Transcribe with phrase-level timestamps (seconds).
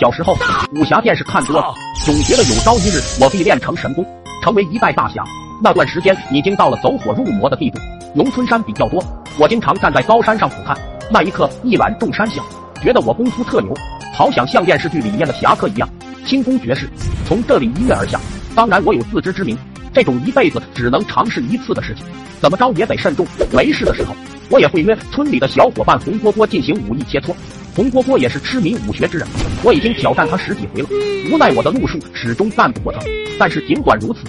[0.00, 0.36] 小时候
[0.76, 1.74] 武侠电视看多了，
[2.04, 4.04] 总觉得有朝一日我必练成神功，
[4.42, 5.24] 成为一代大侠。
[5.62, 7.78] 那段时间已经到了走火入魔的地步，
[8.14, 9.02] 农村山比较多，
[9.38, 10.76] 我经常站在高山上俯瞰，
[11.10, 12.40] 那一刻一览众山小，
[12.82, 13.74] 觉得我功夫特牛，
[14.12, 15.88] 好想像电视剧里面的侠客一样
[16.24, 16.88] 轻功绝世，
[17.26, 18.20] 从这里一跃而下。
[18.54, 19.58] 当然我有自知之明，
[19.92, 22.04] 这种一辈子只能尝试一次的事情，
[22.40, 23.26] 怎么着也得慎重。
[23.52, 24.14] 没事的时候，
[24.50, 27.34] 我也会约村里的小伙伴红波波进行武艺切磋。
[27.74, 29.26] 红锅锅也是痴迷武学之人，
[29.64, 30.88] 我已经挑战他十几回了，
[31.28, 33.00] 无奈我的路数始终干不过他。
[33.36, 34.20] 但是尽管如此，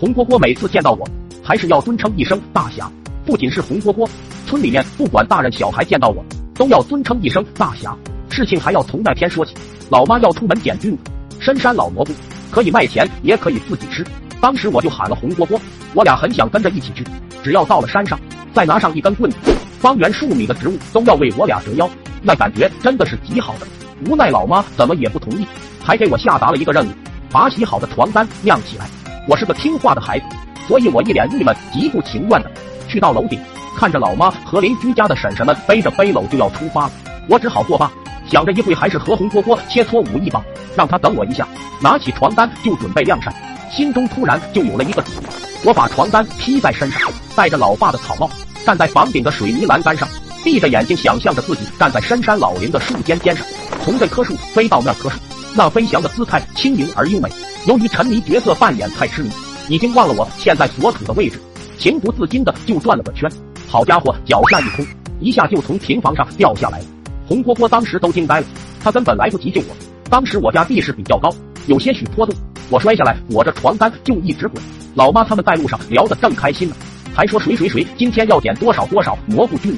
[0.00, 1.06] 红锅锅每次见到我，
[1.42, 2.90] 还是要尊称一声大侠。
[3.26, 4.08] 不仅是红锅锅，
[4.46, 7.94] 村里面不管大人小孩见到我，都要尊称一声大侠。
[8.30, 9.54] 事情还要从那天说起，
[9.90, 11.02] 老妈要出门捡菌子，
[11.40, 12.12] 深山老蘑菇
[12.50, 14.02] 可以卖钱，也可以自己吃。
[14.40, 15.60] 当时我就喊了红锅锅，
[15.92, 17.04] 我俩很想跟着一起去，
[17.42, 18.18] 只要到了山上，
[18.54, 19.36] 再拿上一根棍子，
[19.78, 21.86] 方圆数米的植物都要为我俩折腰。
[22.26, 23.66] 那感觉真的是极好的，
[24.06, 25.46] 无奈老妈怎么也不同意，
[25.84, 26.90] 还给我下达了一个任务，
[27.30, 28.86] 把洗好的床单晾起来。
[29.28, 30.24] 我是个听话的孩子，
[30.66, 32.50] 所以我一脸郁闷，极不情愿的
[32.88, 33.38] 去到楼顶，
[33.76, 36.92] 看着老妈和邻居家的婶婶们背着背篓就要出发了，
[37.28, 37.92] 我只好作罢，
[38.26, 40.42] 想着一会还是和红锅锅切磋武艺吧，
[40.74, 41.46] 让他等我一下，
[41.82, 43.30] 拿起床单就准备晾晒，
[43.70, 45.26] 心中突然就有了一个主意，
[45.62, 48.30] 我把床单披在身上，戴着老爸的草帽，
[48.64, 50.08] 站在房顶的水泥栏杆上。
[50.44, 53.44] 闭着眼睛，想象着自己站在深山老林的树尖尖上，
[53.82, 55.18] 从这棵树飞到那棵树，
[55.54, 57.30] 那飞翔的姿态轻盈而优美。
[57.66, 59.30] 由于沉迷角色扮演太痴迷，
[59.70, 61.40] 已经忘了我现在所处的位置，
[61.78, 63.28] 情不自禁的就转了个圈。
[63.66, 64.86] 好家伙，脚下一空，
[65.18, 66.84] 一下就从平房上掉下来了。
[67.26, 68.46] 红锅锅当时都惊呆了，
[68.82, 69.74] 他根本来不及救我。
[70.10, 71.30] 当时我家地势比较高，
[71.66, 72.34] 有些许坡度，
[72.68, 74.62] 我摔下来裹着床单就一直滚。
[74.94, 76.76] 老妈他们在路上聊得正开心呢，
[77.14, 79.74] 还说谁谁谁今天要捡多少多少蘑菇菌。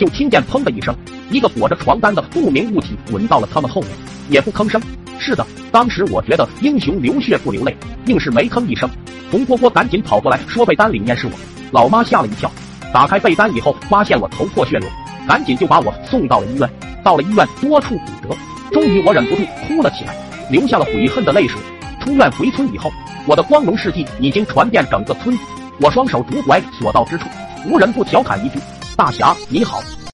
[0.00, 0.96] 就听见砰的一声，
[1.30, 3.90] 一个裹着床单的不明物体滚到了他们后面，
[4.30, 4.80] 也不吭声。
[5.18, 7.76] 是的，当时我觉得英雄流血不流泪，
[8.06, 8.88] 硬是没吭一声。
[9.30, 11.32] 红锅锅赶紧跑过来，说被单里面是我。
[11.70, 12.50] 老妈吓了一跳，
[12.94, 14.88] 打开被单以后，发现我头破血流，
[15.28, 16.66] 赶紧就把我送到了医院。
[17.04, 18.34] 到了医院，多处骨折，
[18.72, 20.16] 终于我忍不住哭了起来，
[20.50, 21.60] 流下了悔恨的泪水。
[22.02, 22.90] 出院回村以后，
[23.26, 25.42] 我的光荣事迹已经传遍整个村子。
[25.78, 27.28] 我双手拄拐所到之处，
[27.68, 28.58] 无人不调侃一句。
[29.00, 29.99] 大侠你好。